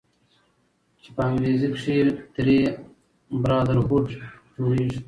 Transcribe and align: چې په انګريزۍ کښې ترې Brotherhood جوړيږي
چې 1.01 1.09
په 1.15 1.21
انګريزۍ 1.29 1.69
کښې 1.73 1.95
ترې 2.35 2.59
Brotherhood 3.41 4.05
جوړيږي 4.55 4.99